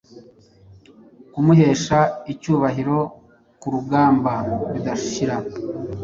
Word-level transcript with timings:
Kumuhesha 1.33 1.99
icyubahiro 2.33 2.97
kurugamba 3.61 4.33
bidashira 4.71 5.35